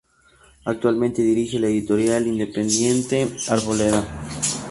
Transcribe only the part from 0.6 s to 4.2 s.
Actualmente dirige la editorial independiente Arboleda.